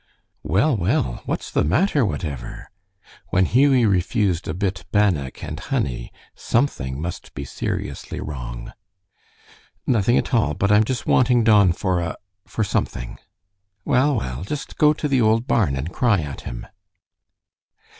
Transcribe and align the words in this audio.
"Well, 0.41 0.75
well! 0.77 1.21
What's 1.27 1.51
the 1.51 1.63
matter, 1.63 2.03
whatever?" 2.03 2.71
When 3.27 3.45
Hughie 3.45 3.85
refused 3.85 4.47
a 4.47 4.53
"bit 4.55 4.83
bannock" 4.91 5.43
and 5.43 5.59
honey, 5.59 6.11
something 6.33 6.99
must 6.99 7.35
be 7.35 7.45
seriously 7.45 8.19
wrong. 8.19 8.73
"Nothing 9.85 10.17
at 10.17 10.33
all, 10.33 10.55
but 10.55 10.71
I'm 10.71 10.85
just 10.85 11.05
wanting 11.05 11.43
Don 11.43 11.71
for 11.71 11.99
a 11.99 12.17
for 12.47 12.63
something." 12.63 13.19
"Well, 13.85 14.15
well, 14.15 14.43
just 14.43 14.79
go 14.79 14.91
to 14.93 15.07
the 15.07 15.21
old 15.21 15.45
barn 15.45 15.75
and 15.75 15.93
cry 15.93 16.21
at 16.21 16.41
him." 16.41 16.65